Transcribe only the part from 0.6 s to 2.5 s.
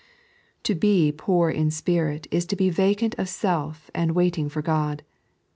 To be poor in spirit is